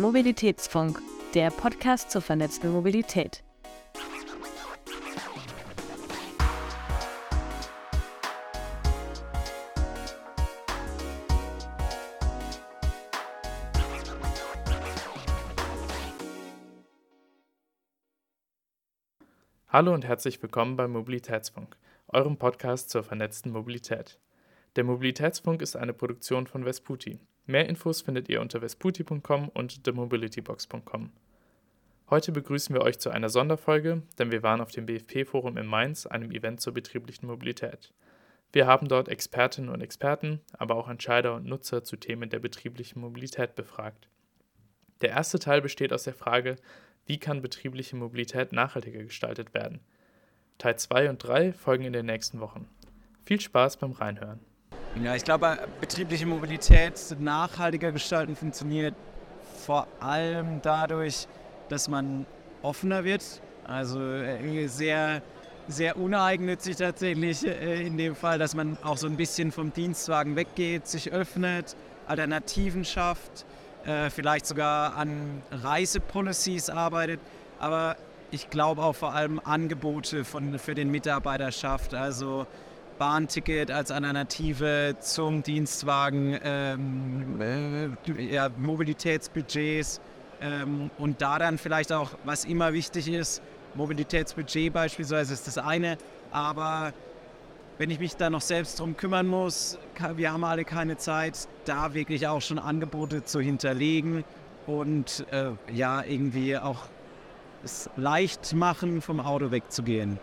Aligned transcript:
Mobilitätsfunk, 0.00 0.98
der 1.34 1.50
Podcast 1.50 2.10
zur 2.10 2.22
vernetzten 2.22 2.72
Mobilität. 2.72 3.44
Hallo 19.68 19.92
und 19.92 20.06
herzlich 20.06 20.42
willkommen 20.42 20.76
beim 20.76 20.92
Mobilitätsfunk, 20.92 21.76
eurem 22.08 22.38
Podcast 22.38 22.88
zur 22.88 23.02
vernetzten 23.02 23.52
Mobilität. 23.52 24.18
Der 24.76 24.84
Mobilitätsfunk 24.84 25.60
ist 25.60 25.76
eine 25.76 25.92
Produktion 25.92 26.46
von 26.46 26.64
Vesputi. 26.64 27.20
Mehr 27.50 27.68
Infos 27.68 28.02
findet 28.02 28.28
ihr 28.28 28.40
unter 28.40 28.60
vesputi.com 28.60 29.48
und 29.48 29.82
themobilitybox.com. 29.82 31.10
Heute 32.08 32.30
begrüßen 32.30 32.72
wir 32.72 32.82
euch 32.82 33.00
zu 33.00 33.10
einer 33.10 33.28
Sonderfolge, 33.28 34.02
denn 34.20 34.30
wir 34.30 34.44
waren 34.44 34.60
auf 34.60 34.70
dem 34.70 34.86
BFP-Forum 34.86 35.56
in 35.56 35.66
Mainz, 35.66 36.06
einem 36.06 36.30
Event 36.30 36.60
zur 36.60 36.74
betrieblichen 36.74 37.26
Mobilität. 37.26 37.92
Wir 38.52 38.68
haben 38.68 38.86
dort 38.86 39.08
Expertinnen 39.08 39.68
und 39.68 39.80
Experten, 39.80 40.40
aber 40.52 40.76
auch 40.76 40.88
Entscheider 40.88 41.34
und 41.34 41.44
Nutzer 41.44 41.82
zu 41.82 41.96
Themen 41.96 42.30
der 42.30 42.38
betrieblichen 42.38 43.00
Mobilität 43.00 43.56
befragt. 43.56 44.08
Der 45.00 45.10
erste 45.10 45.40
Teil 45.40 45.60
besteht 45.60 45.92
aus 45.92 46.04
der 46.04 46.14
Frage, 46.14 46.54
wie 47.06 47.18
kann 47.18 47.42
betriebliche 47.42 47.96
Mobilität 47.96 48.52
nachhaltiger 48.52 49.02
gestaltet 49.02 49.54
werden? 49.54 49.80
Teil 50.58 50.78
2 50.78 51.10
und 51.10 51.18
3 51.18 51.52
folgen 51.52 51.82
in 51.82 51.94
den 51.94 52.06
nächsten 52.06 52.38
Wochen. 52.38 52.68
Viel 53.24 53.40
Spaß 53.40 53.78
beim 53.78 53.90
Reinhören. 53.90 54.38
Ja, 54.96 55.14
ich 55.14 55.24
glaube, 55.24 55.58
betriebliche 55.80 56.26
Mobilität 56.26 56.94
nachhaltiger 57.18 57.92
gestalten 57.92 58.36
funktioniert 58.36 58.94
vor 59.64 59.86
allem 60.00 60.60
dadurch, 60.62 61.26
dass 61.68 61.88
man 61.88 62.26
offener 62.62 63.04
wird. 63.04 63.22
Also 63.64 64.00
äh, 64.00 64.66
sehr, 64.66 65.22
sehr 65.68 65.96
uneigennützig 65.96 66.76
tatsächlich 66.76 67.46
äh, 67.46 67.86
in 67.86 67.96
dem 67.96 68.16
Fall, 68.16 68.38
dass 68.38 68.54
man 68.54 68.76
auch 68.82 68.96
so 68.96 69.06
ein 69.06 69.16
bisschen 69.16 69.52
vom 69.52 69.72
Dienstwagen 69.72 70.34
weggeht, 70.36 70.86
sich 70.86 71.12
öffnet, 71.12 71.76
Alternativen 72.06 72.84
schafft 72.84 73.44
äh, 73.84 74.10
vielleicht 74.10 74.46
sogar 74.46 74.96
an 74.96 75.42
Reisepolicies 75.50 76.70
arbeitet, 76.70 77.20
aber 77.58 77.96
ich 78.30 78.50
glaube 78.50 78.82
auch 78.82 78.94
vor 78.94 79.14
allem 79.14 79.40
Angebote 79.42 80.24
von, 80.24 80.58
für 80.58 80.74
den 80.74 80.90
Mitarbeiter 80.90 81.50
schafft, 81.50 81.94
also 81.94 82.46
Bahnticket 83.00 83.70
als 83.70 83.90
Alternative 83.90 84.94
zum 85.00 85.42
Dienstwagen, 85.42 86.38
ähm, 86.44 87.40
äh, 87.40 88.34
ja, 88.34 88.50
Mobilitätsbudgets 88.58 90.02
ähm, 90.42 90.90
und 90.98 91.22
da 91.22 91.38
dann 91.38 91.56
vielleicht 91.56 91.94
auch, 91.94 92.10
was 92.24 92.44
immer 92.44 92.74
wichtig 92.74 93.08
ist, 93.10 93.40
Mobilitätsbudget 93.74 94.70
beispielsweise 94.70 95.32
ist 95.32 95.46
das 95.46 95.56
eine, 95.56 95.96
aber 96.30 96.92
wenn 97.78 97.88
ich 97.88 98.00
mich 98.00 98.16
da 98.16 98.28
noch 98.28 98.42
selbst 98.42 98.78
drum 98.78 98.94
kümmern 98.98 99.26
muss, 99.26 99.78
wir 100.16 100.30
haben 100.30 100.44
alle 100.44 100.66
keine 100.66 100.98
Zeit, 100.98 101.48
da 101.64 101.94
wirklich 101.94 102.28
auch 102.28 102.42
schon 102.42 102.58
Angebote 102.58 103.24
zu 103.24 103.40
hinterlegen 103.40 104.24
und 104.66 105.24
äh, 105.30 105.52
ja, 105.72 106.04
irgendwie 106.04 106.58
auch 106.58 106.82
es 107.64 107.88
leicht 107.96 108.52
machen, 108.52 109.00
vom 109.00 109.20
Auto 109.20 109.50
wegzugehen. 109.50 110.18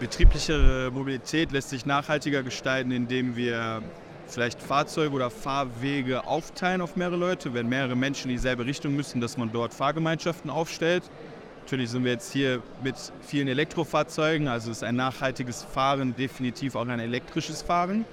Betriebliche 0.00 0.90
Mobilität 0.94 1.52
lässt 1.52 1.68
sich 1.68 1.84
nachhaltiger 1.84 2.42
gestalten, 2.42 2.90
indem 2.90 3.36
wir 3.36 3.82
vielleicht 4.26 4.62
Fahrzeuge 4.62 5.14
oder 5.14 5.28
Fahrwege 5.28 6.26
aufteilen 6.26 6.80
auf 6.80 6.96
mehrere 6.96 7.16
Leute, 7.16 7.52
wenn 7.52 7.68
mehrere 7.68 7.96
Menschen 7.96 8.30
in 8.30 8.36
dieselbe 8.36 8.64
Richtung 8.64 8.96
müssen, 8.96 9.20
dass 9.20 9.36
man 9.36 9.52
dort 9.52 9.74
Fahrgemeinschaften 9.74 10.48
aufstellt. 10.48 11.02
Natürlich 11.64 11.90
sind 11.90 12.04
wir 12.04 12.12
jetzt 12.12 12.32
hier 12.32 12.62
mit 12.82 12.94
vielen 13.20 13.46
Elektrofahrzeugen, 13.46 14.48
also 14.48 14.70
ist 14.70 14.82
ein 14.82 14.96
nachhaltiges 14.96 15.62
Fahren 15.62 16.16
definitiv 16.16 16.76
auch 16.76 16.88
ein 16.88 16.98
elektrisches 16.98 17.60
Fahren. 17.60 18.06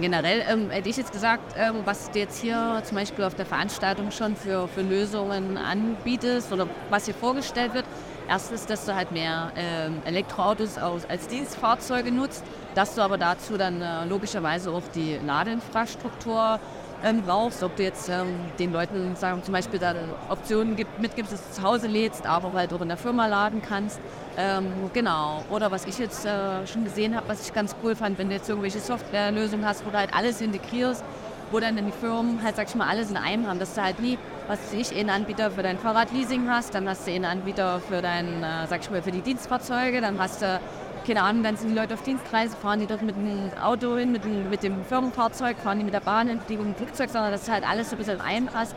Generell 0.00 0.42
ähm, 0.48 0.70
hätte 0.70 0.88
ich 0.88 0.96
jetzt 0.96 1.12
gesagt, 1.12 1.54
ähm, 1.56 1.76
was 1.84 2.10
du 2.10 2.18
jetzt 2.18 2.40
hier 2.40 2.82
zum 2.84 2.96
Beispiel 2.96 3.24
auf 3.24 3.36
der 3.36 3.46
Veranstaltung 3.46 4.10
schon 4.10 4.34
für, 4.34 4.66
für 4.66 4.82
Lösungen 4.82 5.56
anbietest 5.56 6.52
oder 6.52 6.66
was 6.90 7.04
hier 7.04 7.14
vorgestellt 7.14 7.74
wird. 7.74 7.84
Erstens, 8.28 8.66
dass 8.66 8.86
du 8.86 8.94
halt 8.94 9.12
mehr 9.12 9.52
ähm, 9.56 10.02
Elektroautos 10.04 10.78
aus, 10.78 11.04
als 11.04 11.28
Dienstfahrzeuge 11.28 12.10
nutzt, 12.10 12.42
dass 12.74 12.96
du 12.96 13.02
aber 13.02 13.18
dazu 13.18 13.56
dann 13.56 13.80
äh, 13.80 14.04
logischerweise 14.06 14.72
auch 14.72 14.82
die 14.94 15.18
Ladeinfrastruktur 15.24 16.58
ähm, 17.04 17.22
brauchst, 17.22 17.62
ob 17.62 17.76
du 17.76 17.82
jetzt 17.82 18.08
ähm, 18.08 18.34
den 18.58 18.72
Leuten 18.72 19.14
sagen, 19.14 19.42
zum 19.42 19.52
Beispiel 19.52 19.78
da 19.78 19.94
Optionen 20.30 20.74
gibt, 20.74 20.98
mitgibst, 21.00 21.32
dass 21.32 21.46
du 21.48 21.52
zu 21.52 21.62
Hause 21.62 21.86
lädst, 21.86 22.26
aber 22.26 22.52
halt 22.54 22.72
auch 22.72 22.80
in 22.80 22.88
der 22.88 22.96
Firma 22.96 23.26
laden 23.26 23.60
kannst. 23.62 24.00
Ähm, 24.38 24.66
genau. 24.92 25.44
Oder 25.50 25.70
was 25.70 25.84
ich 25.86 25.98
jetzt 25.98 26.24
äh, 26.24 26.66
schon 26.66 26.84
gesehen 26.84 27.14
habe, 27.14 27.28
was 27.28 27.46
ich 27.46 27.52
ganz 27.52 27.76
cool 27.82 27.94
fand, 27.94 28.18
wenn 28.18 28.28
du 28.28 28.34
jetzt 28.34 28.48
irgendwelche 28.48 28.80
Softwarelösungen 28.80 29.66
hast, 29.66 29.84
wo 29.84 29.90
du 29.90 29.98
halt 29.98 30.14
alles 30.14 30.40
integrierst, 30.40 31.04
wo 31.50 31.60
dann 31.60 31.76
die 31.76 31.92
Firmen 31.92 32.42
halt, 32.42 32.56
sag 32.56 32.68
ich 32.68 32.74
mal, 32.74 32.88
alles 32.88 33.10
in 33.10 33.16
einem 33.16 33.46
haben, 33.46 33.58
dass 33.58 33.74
du 33.74 33.82
halt 33.82 34.00
nie, 34.00 34.18
was 34.48 34.72
ich, 34.72 34.96
einen 34.96 35.10
Anbieter 35.10 35.50
für 35.50 35.62
dein 35.62 35.78
Fahrradleasing 35.78 36.48
hast, 36.48 36.74
dann 36.74 36.88
hast 36.88 37.06
du 37.06 37.12
einen 37.12 37.26
Anbieter 37.26 37.80
für 37.80 38.00
dein, 38.00 38.42
äh, 38.42 38.66
sag 38.66 38.80
ich 38.80 38.90
mal, 38.90 39.02
für 39.02 39.12
die 39.12 39.20
Dienstfahrzeuge, 39.20 40.00
dann 40.00 40.18
hast 40.18 40.42
du 40.42 40.58
keine 41.06 41.22
Ahnung, 41.22 41.42
dann 41.42 41.56
sind 41.56 41.70
die 41.70 41.74
Leute 41.74 41.94
auf 41.94 42.02
Dienstreise, 42.02 42.56
fahren 42.56 42.80
die 42.80 42.86
dort 42.86 43.02
mit 43.02 43.16
dem 43.16 43.50
Auto 43.60 43.96
hin, 43.96 44.12
mit 44.12 44.24
dem, 44.24 44.48
mit 44.50 44.62
dem 44.62 44.84
Firmenfahrzeug, 44.84 45.58
fahren 45.58 45.78
die 45.78 45.84
mit 45.84 45.94
der 45.94 46.00
Bahn 46.00 46.28
hin, 46.28 46.40
fliegen 46.40 46.66
mit 46.66 46.78
dem 46.78 46.86
Flugzeug, 46.86 47.10
sondern 47.10 47.32
das 47.32 47.42
ist 47.42 47.50
halt 47.50 47.68
alles 47.68 47.90
so 47.90 47.96
ein 47.96 47.98
bisschen 47.98 48.20
einpasst, 48.20 48.74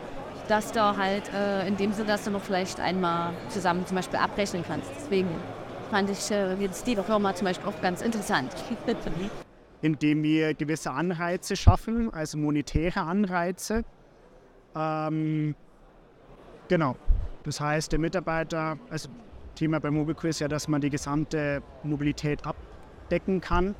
dass 0.48 0.72
du 0.72 0.80
halt 0.80 1.32
äh, 1.32 1.66
in 1.66 1.76
dem 1.76 1.92
Sinne, 1.92 2.08
dass 2.08 2.24
du 2.24 2.30
noch 2.30 2.42
vielleicht 2.42 2.80
einmal 2.80 3.32
zusammen 3.48 3.86
zum 3.86 3.96
Beispiel 3.96 4.18
abrechnen 4.18 4.64
kannst. 4.66 4.90
Deswegen 4.98 5.28
fand 5.90 6.10
ich 6.10 6.30
äh, 6.30 6.54
jetzt 6.54 6.86
die 6.86 6.96
Firma 6.96 7.34
zum 7.34 7.46
Beispiel 7.46 7.68
auch 7.68 7.80
ganz 7.80 8.02
interessant. 8.02 8.52
Indem 9.82 10.22
wir 10.22 10.54
gewisse 10.54 10.90
Anreize 10.90 11.54
schaffen, 11.54 12.12
also 12.12 12.36
monetäre 12.36 13.02
Anreize. 13.02 13.84
Ähm, 14.74 15.54
genau. 16.68 16.96
Das 17.44 17.60
heißt, 17.60 17.92
der 17.92 17.98
Mitarbeiter, 17.98 18.78
also 18.90 19.08
Thema 19.58 19.80
bei 19.80 19.90
MobileCo 19.90 20.28
ist 20.28 20.38
ja, 20.38 20.46
dass 20.46 20.68
man 20.68 20.80
die 20.80 20.88
gesamte 20.88 21.62
Mobilität 21.82 22.46
abdecken 22.46 23.40
kann. 23.40 23.74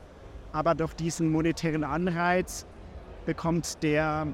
Aber 0.52 0.74
durch 0.74 0.92
diesen 0.94 1.30
monetären 1.30 1.84
Anreiz 1.84 2.66
bekommt 3.26 3.80
der 3.84 4.26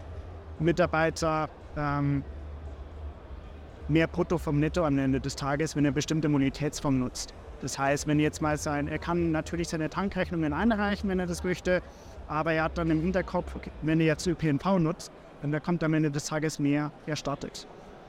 Mitarbeiter 0.58 1.50
ähm, 1.76 2.24
mehr 3.88 4.06
Brutto 4.06 4.38
vom 4.38 4.58
Netto 4.58 4.86
am 4.86 4.96
Ende 4.96 5.20
des 5.20 5.36
Tages, 5.36 5.76
wenn 5.76 5.84
er 5.84 5.92
bestimmte 5.92 6.30
Mobilitätsform 6.30 6.98
nutzt. 6.98 7.34
Das 7.60 7.78
heißt, 7.78 8.06
wenn 8.06 8.20
jetzt 8.20 8.40
mal 8.40 8.56
sein, 8.56 8.88
er 8.88 8.98
kann 8.98 9.30
natürlich 9.30 9.68
seine 9.68 9.90
Tankrechnungen 9.90 10.54
einreichen, 10.54 11.10
wenn 11.10 11.20
er 11.20 11.26
das 11.26 11.44
möchte, 11.44 11.82
aber 12.26 12.54
er 12.54 12.64
hat 12.64 12.78
dann 12.78 12.90
im 12.90 13.02
Hinterkopf, 13.02 13.54
wenn 13.82 14.00
er 14.00 14.06
jetzt 14.06 14.26
ÖPNV 14.26 14.78
nutzt, 14.78 15.12
dann 15.42 15.62
kommt 15.62 15.84
am 15.84 15.92
Ende 15.92 16.10
des 16.10 16.24
Tages 16.24 16.58
mehr 16.58 16.90
erstattet. 17.04 17.66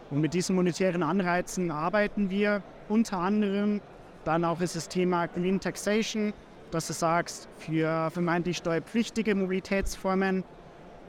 Und 0.10 0.22
mit 0.22 0.34
diesen 0.34 0.56
monetären 0.56 1.04
Anreizen 1.04 1.70
arbeiten 1.70 2.30
wir 2.30 2.64
unter 2.90 3.18
anderem. 3.20 3.82
Dann 4.24 4.44
auch 4.44 4.62
ist 4.62 4.76
das 4.76 4.88
Thema 4.88 5.28
Green 5.28 5.60
Taxation, 5.60 6.34
dass 6.72 6.88
du 6.88 6.94
sagst, 6.94 7.48
für 7.58 8.10
vermeintlich 8.12 8.58
steuerpflichtige 8.58 9.36
Mobilitätsformen, 9.36 10.44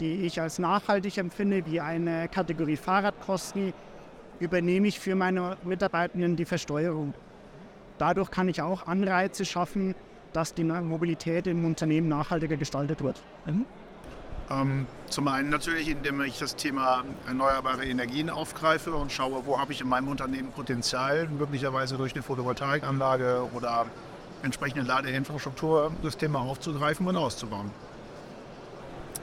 die 0.01 0.27
ich 0.27 0.41
als 0.41 0.59
nachhaltig 0.59 1.17
empfinde, 1.19 1.65
wie 1.67 1.81
eine 1.81 2.29
Kategorie 2.29 2.77
Fahrradkosten, 2.77 3.73
übernehme 4.39 4.89
ich 4.89 5.01
für 5.01 5.15
meine 5.15 5.57
Mitarbeitenden 5.65 6.37
die 6.37 6.45
Versteuerung. 6.45 7.15
Dadurch 7.99 8.31
kann 8.31 8.49
ich 8.49 8.61
auch 8.61 8.87
Anreize 8.87 9.47
schaffen, 9.47 9.95
dass 10.35 10.53
die 10.53 10.65
Mobilität 10.65 11.47
im 11.47 11.65
Unternehmen 11.65 12.09
nachhaltiger 12.09 12.59
gestaltet 12.59 13.03
wird. 13.03 13.23
Mhm. 13.47 13.65
Ähm, 14.51 14.87
zum 15.09 15.29
einen 15.29 15.51
natürlich, 15.51 15.89
indem 15.89 16.21
ich 16.23 16.39
das 16.39 16.57
Thema 16.57 17.05
erneuerbare 17.27 17.85
Energien 17.85 18.31
aufgreife 18.31 18.95
und 18.95 19.11
schaue, 19.11 19.45
wo 19.45 19.59
habe 19.59 19.73
ich 19.73 19.81
in 19.81 19.89
meinem 19.89 20.09
Unternehmen 20.09 20.53
Potenzial, 20.53 21.29
möglicherweise 21.29 21.97
durch 21.97 22.15
eine 22.15 22.23
Photovoltaikanlage 22.23 23.49
oder 23.55 23.87
entsprechende 24.43 24.85
Ladeinfrastruktur 24.85 25.93
das 26.03 26.17
Thema 26.17 26.41
aufzugreifen 26.41 27.07
und 27.07 27.17
auszubauen. 27.17 27.71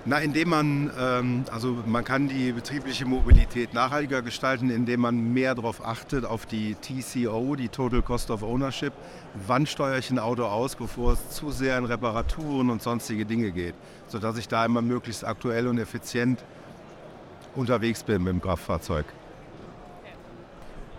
Na, 0.05 0.17
indem 0.17 0.49
man, 0.49 0.91
ähm, 0.99 1.45
also 1.49 1.81
man 1.85 2.03
kann 2.03 2.27
die 2.27 2.51
betriebliche 2.51 3.05
Mobilität 3.05 3.73
nachhaltiger 3.73 4.21
gestalten, 4.21 4.69
indem 4.69 4.99
man 4.99 5.33
mehr 5.33 5.55
darauf 5.55 5.85
achtet, 5.85 6.25
auf 6.25 6.45
die 6.45 6.75
TCO, 6.75 7.55
die 7.55 7.69
Total 7.69 8.01
Cost 8.01 8.29
of 8.29 8.43
Ownership. 8.43 8.91
Wann 9.47 9.65
steuere 9.65 9.99
ich 9.99 10.11
ein 10.11 10.19
Auto 10.19 10.43
aus, 10.43 10.75
bevor 10.75 11.13
es 11.13 11.29
zu 11.29 11.51
sehr 11.51 11.77
in 11.77 11.85
Reparaturen 11.85 12.69
und 12.69 12.81
sonstige 12.81 13.25
Dinge 13.25 13.51
geht, 13.51 13.75
sodass 14.07 14.37
ich 14.37 14.49
da 14.49 14.65
immer 14.65 14.81
möglichst 14.81 15.23
aktuell 15.23 15.67
und 15.67 15.77
effizient 15.77 16.43
unterwegs 17.55 18.03
bin 18.03 18.23
mit 18.23 18.33
dem 18.33 18.41
Kraftfahrzeug. 18.41 19.05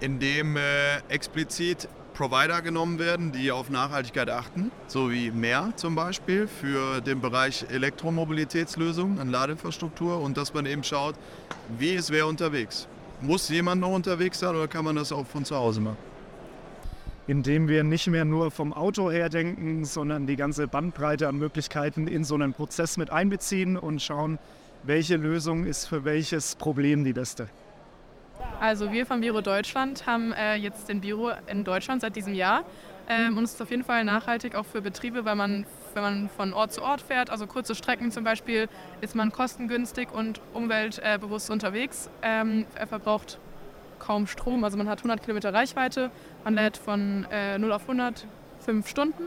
Indem 0.01 0.57
äh, 0.57 0.97
explizit 1.09 1.89
Provider 2.15 2.63
genommen 2.63 3.01
werden, 3.01 3.33
die 3.33 3.51
auf 3.51 3.71
Nachhaltigkeit 3.71 4.31
achten, 4.31 4.71
so 4.87 5.11
wie 5.11 5.33
Mehr 5.33 5.73
zum 5.75 5.97
Beispiel 5.97 6.47
für 6.47 7.01
den 7.01 7.21
Bereich 7.21 7.67
Elektromobilitätslösungen 7.69 9.19
an 9.19 9.31
Ladeinfrastruktur 9.31 10.21
und 10.21 10.37
dass 10.37 10.55
man 10.55 10.65
eben 10.65 10.85
schaut, 10.85 11.17
wie 11.77 11.91
ist 11.91 12.11
wer 12.11 12.29
unterwegs. 12.29 12.87
Muss 13.21 13.49
jemand 13.49 13.81
noch 13.81 13.93
unterwegs 13.93 14.39
sein 14.39 14.55
oder 14.55 14.69
kann 14.69 14.85
man 14.85 14.95
das 14.95 15.11
auch 15.11 15.27
von 15.27 15.45
zu 15.45 15.57
Hause 15.57 15.81
machen? 15.81 15.97
Indem 17.27 17.67
wir 17.67 17.83
nicht 17.83 18.07
mehr 18.07 18.25
nur 18.25 18.53
vom 18.53 18.73
Auto 18.73 19.11
her 19.11 19.29
denken, 19.29 19.85
sondern 19.85 20.29
die 20.29 20.37
ganze 20.37 20.69
Bandbreite 20.69 21.27
an 21.27 21.37
Möglichkeiten 21.37 22.07
in 22.07 22.23
so 22.23 22.37
einen 22.37 22.53
Prozess 22.53 22.97
mit 22.97 23.11
einbeziehen 23.11 23.77
und 23.77 24.01
schauen, 24.01 24.39
welche 24.85 25.17
Lösung 25.17 25.65
ist 25.65 25.87
für 25.87 26.05
welches 26.05 26.55
Problem 26.55 27.03
die 27.03 27.13
beste. 27.13 27.49
Also 28.65 28.93
wir 28.93 29.05
von 29.05 29.21
Biro 29.21 29.43
Deutschland 29.43 30.07
haben 30.07 30.33
äh, 30.33 30.55
jetzt 30.55 30.89
den 30.89 31.03
Biro 31.03 31.33
in 31.49 31.65
Deutschland 31.65 32.01
seit 32.01 32.17
diesem 32.17 32.33
Jahr. 32.33 32.65
Ähm, 33.11 33.37
und 33.37 33.45
es 33.45 33.53
ist 33.53 33.61
auf 33.61 33.71
jeden 33.71 33.85
Fall 33.85 34.03
nachhaltig 34.05 34.55
auch 34.55 34.65
für 34.65 34.81
Betriebe, 34.81 35.27
weil 35.27 35.35
man, 35.35 35.67
wenn 35.93 36.03
man 36.03 36.31
von 36.31 36.55
Ort 36.55 36.73
zu 36.73 36.81
Ort 36.81 37.03
fährt, 37.03 37.29
also 37.29 37.47
kurze 37.47 37.75
Strecken 37.75 38.11
zum 38.11 38.25
Beispiel, 38.25 38.71
ist 39.03 39.15
man 39.15 39.33
kostengünstig 39.33 40.11
und 40.11 40.41
umweltbewusst 40.55 41.51
unterwegs. 41.51 42.09
Ähm, 42.23 42.65
er 42.75 42.87
verbraucht 42.87 43.39
kaum 43.99 44.27
Strom, 44.27 44.65
also 44.65 44.79
man 44.79 44.89
hat 44.89 45.01
100 45.01 45.21
Kilometer 45.21 45.53
Reichweite, 45.53 46.11
man 46.43 46.55
lädt 46.55 46.79
von 46.79 47.27
äh, 47.31 47.59
0 47.59 47.71
auf 47.71 47.83
100 47.83 48.27
fünf 48.61 48.89
Stunden 48.89 49.25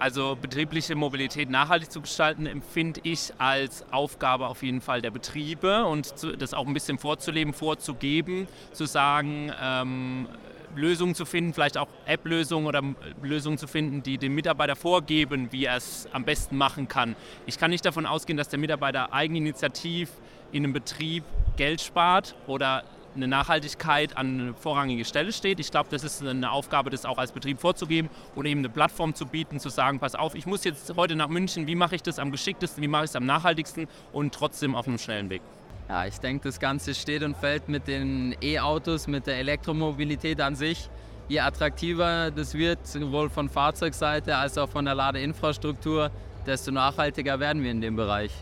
also 0.00 0.36
betriebliche 0.40 0.94
Mobilität 0.94 1.50
nachhaltig 1.50 1.90
zu 1.90 2.00
gestalten, 2.00 2.46
empfinde 2.46 3.00
ich 3.04 3.32
als 3.36 3.84
Aufgabe 3.92 4.48
auf 4.48 4.62
jeden 4.62 4.80
Fall 4.80 5.02
der 5.02 5.10
Betriebe 5.10 5.84
und 5.84 6.14
das 6.38 6.54
auch 6.54 6.66
ein 6.66 6.72
bisschen 6.72 6.98
vorzuleben, 6.98 7.52
vorzugeben, 7.52 8.48
zu 8.72 8.86
sagen, 8.86 9.52
ähm, 9.62 10.26
Lösungen 10.74 11.14
zu 11.14 11.26
finden, 11.26 11.52
vielleicht 11.52 11.76
auch 11.76 11.88
App-Lösungen 12.06 12.66
oder 12.66 12.82
Lösungen 13.22 13.58
zu 13.58 13.66
finden, 13.66 14.02
die 14.02 14.16
dem 14.16 14.34
Mitarbeiter 14.34 14.74
vorgeben, 14.74 15.48
wie 15.50 15.66
er 15.66 15.76
es 15.76 16.08
am 16.12 16.24
besten 16.24 16.56
machen 16.56 16.88
kann. 16.88 17.14
Ich 17.44 17.58
kann 17.58 17.70
nicht 17.70 17.84
davon 17.84 18.06
ausgehen, 18.06 18.36
dass 18.36 18.48
der 18.48 18.58
Mitarbeiter 18.58 19.12
eigeninitiativ 19.12 20.10
in 20.52 20.64
einem 20.64 20.72
Betrieb 20.72 21.24
Geld 21.56 21.80
spart 21.80 22.34
oder 22.46 22.84
eine 23.14 23.28
Nachhaltigkeit 23.28 24.16
an 24.16 24.54
vorrangige 24.58 25.04
Stelle 25.04 25.32
steht. 25.32 25.60
Ich 25.60 25.70
glaube, 25.70 25.88
das 25.90 26.04
ist 26.04 26.24
eine 26.24 26.50
Aufgabe, 26.50 26.90
das 26.90 27.04
auch 27.04 27.18
als 27.18 27.32
Betrieb 27.32 27.60
vorzugeben 27.60 28.08
oder 28.36 28.48
eben 28.48 28.60
eine 28.60 28.68
Plattform 28.68 29.14
zu 29.14 29.26
bieten, 29.26 29.58
zu 29.58 29.68
sagen, 29.68 29.98
pass 29.98 30.14
auf, 30.14 30.34
ich 30.34 30.46
muss 30.46 30.64
jetzt 30.64 30.94
heute 30.96 31.16
nach 31.16 31.28
München, 31.28 31.66
wie 31.66 31.74
mache 31.74 31.96
ich 31.96 32.02
das 32.02 32.18
am 32.18 32.30
geschicktesten, 32.30 32.82
wie 32.82 32.88
mache 32.88 33.04
ich 33.04 33.10
es 33.10 33.16
am 33.16 33.26
nachhaltigsten 33.26 33.88
und 34.12 34.34
trotzdem 34.34 34.74
auf 34.74 34.86
einem 34.86 34.98
schnellen 34.98 35.30
Weg. 35.30 35.42
Ja, 35.88 36.06
ich 36.06 36.18
denke, 36.18 36.48
das 36.48 36.60
Ganze 36.60 36.94
steht 36.94 37.22
und 37.24 37.36
fällt 37.36 37.68
mit 37.68 37.88
den 37.88 38.36
E-Autos, 38.40 39.08
mit 39.08 39.26
der 39.26 39.38
Elektromobilität 39.38 40.40
an 40.40 40.54
sich. 40.54 40.88
Je 41.28 41.40
attraktiver 41.40 42.30
das 42.30 42.54
wird, 42.54 42.86
sowohl 42.86 43.28
von 43.28 43.48
Fahrzeugseite 43.48 44.36
als 44.36 44.56
auch 44.56 44.68
von 44.68 44.84
der 44.84 44.94
Ladeinfrastruktur, 44.94 46.10
desto 46.46 46.70
nachhaltiger 46.70 47.40
werden 47.40 47.62
wir 47.62 47.70
in 47.70 47.80
dem 47.80 47.96
Bereich. 47.96 48.32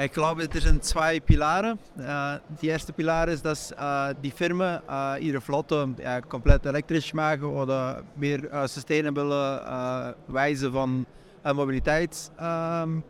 Ich 0.00 0.12
glaube, 0.12 0.48
er 0.54 0.60
sind 0.60 0.84
zwei 0.84 1.18
Pilare. 1.18 1.76
Uh, 1.96 2.38
die 2.62 2.68
erste 2.68 2.92
Pilar 2.92 3.26
ist, 3.26 3.44
dass 3.44 3.72
uh, 3.72 4.14
die 4.22 4.30
Firmen 4.30 4.78
uh, 4.88 5.16
ihre 5.18 5.40
Flotte 5.40 5.88
komplett 6.28 6.64
elektrisch 6.66 7.12
machen 7.12 7.46
oder 7.46 8.04
mehr 8.14 8.68
sustainable 8.68 10.14
Weise 10.28 10.70
von 10.70 11.04
Mobilität 11.52 12.10
ähm, 12.40 13.02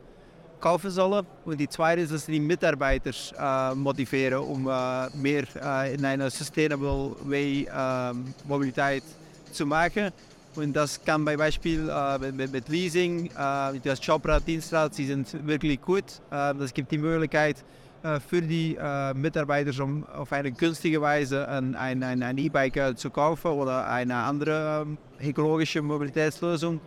kaufen 0.61 0.91
sollen. 0.91 1.27
Und 1.45 1.61
die 1.61 1.69
zweite 1.69 2.01
ist, 2.01 2.13
dass 2.15 2.25
die 2.25 2.41
Mitarbeiter 2.41 3.75
motivieren, 3.75 4.39
um 4.39 4.65
mehr 4.65 5.45
in 5.93 6.05
einer 6.07 6.31
sustainable 6.31 7.17
way 7.25 7.69
Mobilität 8.47 9.03
zu 9.53 9.67
machen. 9.67 10.11
Und 10.59 10.73
das 10.75 11.05
kann 11.05 11.25
bei 11.25 11.37
Beispiel 11.37 11.89
äh, 11.89 12.33
mit, 12.33 12.53
mit, 12.53 12.69
Leasing, 12.69 13.27
äh, 13.27 13.79
das 13.79 14.05
Jobrad, 14.05 14.45
Dienstrad, 14.45 14.93
sie 14.93 15.07
sind 15.07 15.47
wirklich 15.47 15.81
gut. 15.81 16.05
Äh, 16.33 16.53
das 16.55 16.75
gibt 16.75 16.91
die 16.91 16.99
Möglichkeit 16.99 17.65
äh, 18.03 18.19
für 18.19 18.43
die 18.43 18.75
äh, 18.75 19.15
Mitarbeiter, 19.15 19.85
um 19.85 20.05
auf 20.05 20.33
eine 20.33 20.51
günstige 20.51 21.01
Weise 21.01 21.47
ein, 21.49 21.77
ein, 21.77 22.03
ein 22.03 22.39
E-Bike 22.39 22.77
äh, 22.77 22.95
zu 22.97 23.09
kaufen 23.09 23.53
oder 23.53 23.89
eine 23.89 24.17
andere 24.17 24.83
ähm, 24.83 24.99
ökologische 25.23 25.81
Mobilitätslösung. 25.81 26.81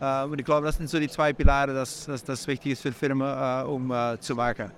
und 0.00 0.38
ich 0.38 0.44
glaube, 0.44 0.66
das 0.66 0.76
sind 0.76 0.90
so 0.90 0.98
die 0.98 1.08
zwei 1.08 1.32
Pilare, 1.32 1.72
dass 1.72 2.04
das, 2.04 2.24
das 2.24 2.46
wichtig 2.46 2.72
ist 2.72 2.82
für 2.82 2.92
Firmen, 2.92 3.66
um 3.66 3.92
zu 4.20 4.34
machen. 4.34 4.70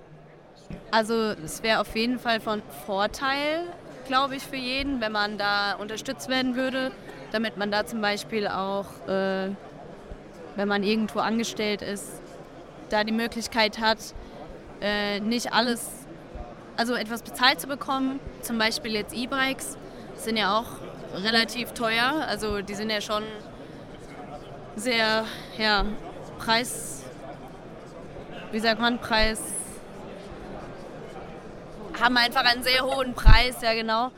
Also 0.91 1.33
es 1.43 1.61
wäre 1.63 1.81
auf 1.81 1.93
jeden 1.95 2.19
Fall 2.19 2.39
von 2.39 2.61
Vorteil, 2.85 3.65
glaube 4.07 4.35
ich, 4.35 4.43
für 4.43 4.55
jeden, 4.55 5.01
wenn 5.01 5.11
man 5.11 5.37
da 5.37 5.73
unterstützt 5.73 6.29
werden 6.29 6.55
würde 6.55 6.91
damit 7.31 7.57
man 7.57 7.71
da 7.71 7.85
zum 7.85 8.01
Beispiel 8.01 8.47
auch, 8.47 8.85
äh, 9.07 9.49
wenn 10.55 10.67
man 10.67 10.83
irgendwo 10.83 11.19
angestellt 11.19 11.81
ist, 11.81 12.21
da 12.89 13.03
die 13.03 13.11
Möglichkeit 13.11 13.79
hat, 13.79 13.99
äh, 14.81 15.19
nicht 15.19 15.53
alles, 15.53 15.89
also 16.77 16.93
etwas 16.93 17.21
bezahlt 17.21 17.59
zu 17.59 17.67
bekommen. 17.67 18.19
Zum 18.41 18.57
Beispiel 18.57 18.93
jetzt 18.93 19.13
E-Bikes 19.15 19.77
sind 20.15 20.37
ja 20.37 20.57
auch 20.57 20.67
relativ 21.15 21.73
teuer, 21.73 22.25
also 22.27 22.61
die 22.61 22.75
sind 22.75 22.89
ja 22.89 23.01
schon 23.01 23.23
sehr, 24.75 25.25
ja, 25.57 25.85
Preis, 26.37 27.03
wie 28.51 28.59
sagt 28.59 28.79
man, 28.79 28.99
Preis, 28.99 29.41
haben 31.99 32.17
einfach 32.17 32.45
einen 32.45 32.63
sehr 32.63 32.83
hohen 32.83 33.13
Preis, 33.13 33.61
ja 33.61 33.73
genau. 33.73 34.11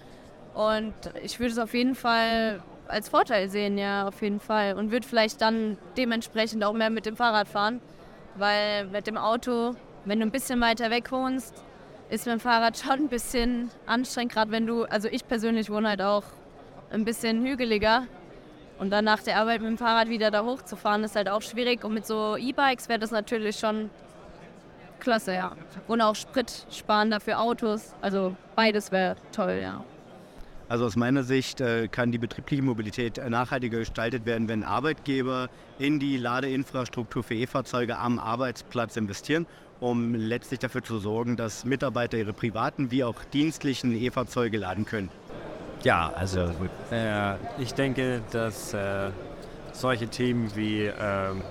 Und 0.53 0.93
ich 1.23 1.39
würde 1.39 1.53
es 1.53 1.57
auf 1.57 1.73
jeden 1.73 1.95
Fall 1.95 2.61
als 2.89 3.09
Vorteil 3.09 3.49
sehen, 3.49 3.77
ja, 3.77 4.07
auf 4.07 4.21
jeden 4.21 4.39
Fall. 4.39 4.73
Und 4.73 4.91
würde 4.91 5.07
vielleicht 5.07 5.41
dann 5.41 5.77
dementsprechend 5.97 6.63
auch 6.63 6.73
mehr 6.73 6.89
mit 6.89 7.05
dem 7.05 7.15
Fahrrad 7.15 7.47
fahren, 7.47 7.81
weil 8.35 8.85
mit 8.87 9.07
dem 9.07 9.17
Auto, 9.17 9.75
wenn 10.05 10.19
du 10.19 10.25
ein 10.25 10.31
bisschen 10.31 10.59
weiter 10.61 10.89
weg 10.89 11.11
wohnst, 11.11 11.63
ist 12.09 12.25
mit 12.25 12.33
dem 12.33 12.39
Fahrrad 12.39 12.77
schon 12.83 12.91
ein 12.91 13.07
bisschen 13.07 13.69
anstrengend, 13.85 14.33
gerade 14.33 14.51
wenn 14.51 14.65
du, 14.65 14.83
also 14.83 15.07
ich 15.07 15.27
persönlich 15.27 15.69
wohne 15.69 15.89
halt 15.89 16.01
auch 16.01 16.23
ein 16.91 17.05
bisschen 17.05 17.45
hügeliger. 17.45 18.03
Und 18.79 18.91
dann 18.91 19.03
nach 19.03 19.21
der 19.21 19.37
Arbeit 19.37 19.59
mit 19.59 19.69
dem 19.69 19.77
Fahrrad 19.77 20.07
wieder 20.07 20.31
da 20.31 20.45
hochzufahren, 20.45 21.03
ist 21.03 21.15
halt 21.15 21.27
auch 21.27 21.41
schwierig. 21.41 21.83
Und 21.83 21.93
mit 21.93 22.07
so 22.07 22.37
E-Bikes 22.37 22.87
wäre 22.87 22.97
das 22.97 23.11
natürlich 23.11 23.59
schon 23.59 23.89
klasse, 25.01 25.33
ja. 25.33 25.51
Und 25.87 26.01
auch 26.01 26.15
Sprit 26.15 26.65
sparen 26.71 27.11
dafür 27.11 27.41
Autos. 27.41 27.93
Also 28.01 28.35
beides 28.55 28.91
wäre 28.93 29.17
toll, 29.33 29.59
ja. 29.61 29.83
Also 30.69 30.85
aus 30.85 30.95
meiner 30.95 31.23
Sicht 31.23 31.61
äh, 31.61 31.87
kann 31.87 32.11
die 32.11 32.19
betriebliche 32.19 32.61
Mobilität 32.61 33.17
äh, 33.17 33.27
nachhaltiger 33.27 33.79
gestaltet 33.79 34.27
werden, 34.27 34.47
wenn 34.47 34.63
Arbeitgeber 34.63 35.49
in 35.79 35.99
die 35.99 36.15
Ladeinfrastruktur 36.17 37.23
für 37.23 37.33
E-Fahrzeuge 37.33 37.97
am 37.97 38.19
Arbeitsplatz 38.19 38.95
investieren, 38.95 39.47
um 39.79 40.13
letztlich 40.13 40.59
dafür 40.59 40.83
zu 40.83 40.99
sorgen, 40.99 41.37
dass 41.37 41.65
Mitarbeiter 41.65 42.19
ihre 42.19 42.33
privaten 42.33 42.91
wie 42.91 43.03
auch 43.03 43.15
dienstlichen 43.33 43.99
E-Fahrzeuge 43.99 44.59
laden 44.59 44.85
können. 44.85 45.09
Ja, 45.83 46.13
also 46.15 46.51
äh, 46.91 47.33
ich 47.57 47.73
denke, 47.73 48.21
dass 48.31 48.71
äh, 48.75 49.09
solche 49.71 50.07
Themen 50.07 50.55
wie 50.55 50.83
ähm, 50.83 51.41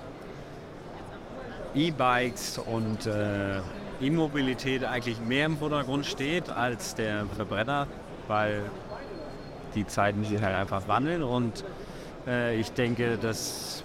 E-Bikes 1.75 2.57
und 2.57 3.05
äh, 3.05 3.59
E-Mobilität 3.99 4.85
eigentlich 4.85 5.19
mehr 5.19 5.47
im 5.47 5.57
Vordergrund 5.57 6.05
steht 6.05 6.49
als 6.49 6.95
der 6.95 7.25
Verbrenner, 7.35 7.87
weil 8.29 8.61
die 9.75 9.85
Zeiten 9.85 10.23
sich 10.23 10.41
halt 10.41 10.55
einfach 10.55 10.87
wandeln 10.87 11.23
und 11.23 11.63
äh, 12.27 12.59
ich 12.59 12.71
denke, 12.71 13.17
dass, 13.17 13.83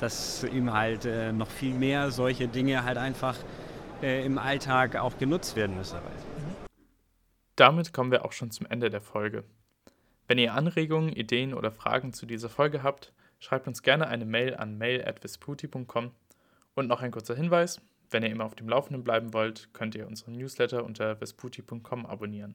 dass 0.00 0.44
eben 0.44 0.72
halt 0.72 1.04
äh, 1.04 1.32
noch 1.32 1.48
viel 1.48 1.74
mehr 1.74 2.10
solche 2.10 2.48
Dinge 2.48 2.84
halt 2.84 2.98
einfach 2.98 3.36
äh, 4.02 4.24
im 4.24 4.38
Alltag 4.38 4.96
auch 4.96 5.18
genutzt 5.18 5.56
werden 5.56 5.76
müssen. 5.76 5.98
Damit 7.56 7.92
kommen 7.92 8.10
wir 8.10 8.24
auch 8.24 8.32
schon 8.32 8.50
zum 8.50 8.66
Ende 8.66 8.90
der 8.90 9.00
Folge. 9.00 9.44
Wenn 10.26 10.38
ihr 10.38 10.54
Anregungen, 10.54 11.10
Ideen 11.12 11.52
oder 11.54 11.72
Fragen 11.72 12.12
zu 12.12 12.24
dieser 12.24 12.48
Folge 12.48 12.82
habt, 12.82 13.12
schreibt 13.40 13.66
uns 13.66 13.82
gerne 13.82 14.06
eine 14.06 14.24
Mail 14.24 14.54
an 14.54 14.78
mail.vesputi.com. 14.78 16.12
Und 16.74 16.86
noch 16.86 17.02
ein 17.02 17.10
kurzer 17.10 17.34
Hinweis, 17.34 17.80
wenn 18.10 18.22
ihr 18.22 18.30
immer 18.30 18.44
auf 18.44 18.54
dem 18.54 18.68
Laufenden 18.68 19.02
bleiben 19.02 19.34
wollt, 19.34 19.74
könnt 19.74 19.94
ihr 19.94 20.06
unseren 20.06 20.32
Newsletter 20.32 20.84
unter 20.84 21.16
vesputi.com 21.16 22.06
abonnieren. 22.06 22.54